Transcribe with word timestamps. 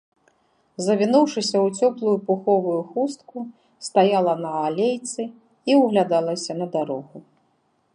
Завінуўшыся 0.85 1.57
ў 1.65 1.81
цёплую 1.81 2.15
пуховую 2.29 2.79
хустку, 2.95 3.37
стаяла 3.89 4.33
на 4.43 4.51
алейцы 4.67 5.21
і 5.73 5.81
ўглядалася 5.83 6.51
на 6.65 6.75
дарогу. 6.79 7.17